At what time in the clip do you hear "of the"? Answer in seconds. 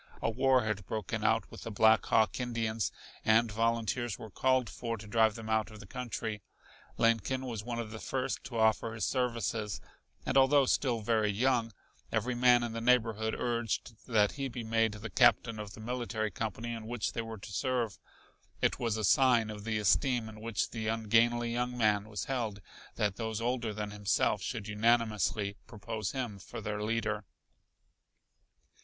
5.69-5.85, 7.77-7.99, 15.59-15.79, 19.51-19.77